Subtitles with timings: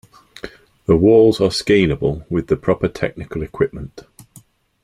[0.87, 4.01] The walls are scalable with the proper technical equipment.